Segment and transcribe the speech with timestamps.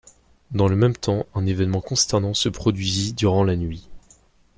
[0.49, 3.87] Dans le même temps, un événement consternant se produisit durant la nuit.